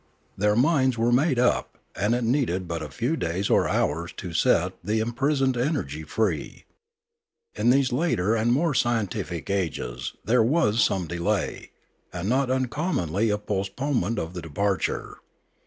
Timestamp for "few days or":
2.89-3.67